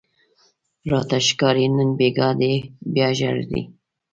[0.91, 2.53] راته ښکاري نن بیګاه دې
[2.93, 3.61] بیا ژړلي